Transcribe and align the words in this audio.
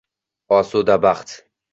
Osuda 0.57 0.95
baxt 1.03 1.37